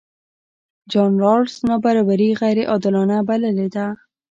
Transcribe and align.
جان 0.91 1.13
رالز 1.23 1.55
نابرابري 1.69 2.29
غیرعادلانه 2.41 3.17
بللې 3.27 3.67
ده. 3.75 3.87